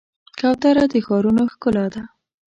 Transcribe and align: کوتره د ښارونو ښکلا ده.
کوتره 0.39 0.83
د 0.91 0.93
ښارونو 1.05 1.43
ښکلا 1.53 1.85
ده. 1.93 2.01